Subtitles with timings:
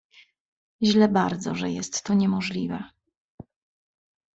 [0.83, 2.83] "Źle bardzo, że jest to niemożliwe."